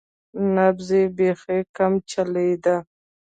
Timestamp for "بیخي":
1.17-1.59